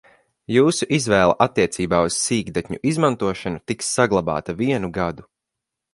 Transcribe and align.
Jūsu 0.53 0.87
izvēle 0.97 1.35
attiecībā 1.45 1.99
uz 2.07 2.17
sīkdatņu 2.29 2.79
izmantošanu 2.93 3.63
tiks 3.73 3.93
saglabāta 3.99 4.57
vienu 4.63 4.91
gadu. 5.01 5.29